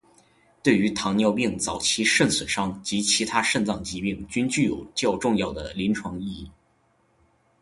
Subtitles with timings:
[0.63, 6.49] 对于糖尿病早期肾损伤及其他肾脏疾病均具有较重要的临床意义。